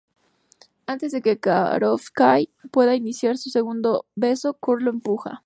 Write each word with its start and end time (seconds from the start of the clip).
Antes 0.87 1.11
de 1.11 1.21
que 1.21 1.37
Karofsky 1.39 2.51
pueda 2.71 2.95
iniciar 2.95 3.33
un 3.33 3.37
segundo 3.37 4.07
beso, 4.15 4.55
Kurt 4.59 4.81
lo 4.81 4.89
empuja. 4.89 5.39